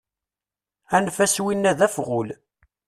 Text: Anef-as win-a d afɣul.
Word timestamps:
Anef-as 0.95 1.35
win-a 1.43 1.71
d 1.77 1.81
afɣul. 1.85 2.29